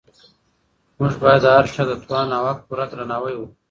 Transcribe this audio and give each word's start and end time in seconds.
موږ 0.97 1.13
باید 1.21 1.41
د 1.43 1.47
هر 1.55 1.65
چا 1.73 1.83
د 1.87 1.91
توان 2.03 2.27
او 2.37 2.43
حق 2.49 2.59
پوره 2.67 2.85
درناوی 2.89 3.35
وکړو. 3.37 3.53